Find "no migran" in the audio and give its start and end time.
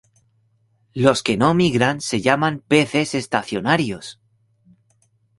1.41-2.01